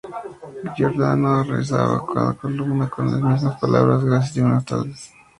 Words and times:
Giordano 0.75 1.31
cerraba 1.47 1.97
cada 2.11 2.33
columna 2.33 2.89
con 2.89 3.05
las 3.11 3.21
mismas 3.21 3.59
palabras: 3.59 4.03
"Gracias 4.03 4.37
y 4.37 4.41
buenas 4.41 4.65
tardes". 4.65 5.13